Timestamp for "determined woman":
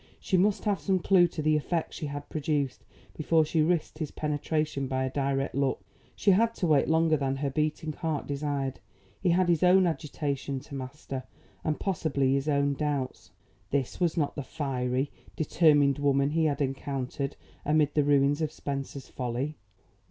15.35-16.31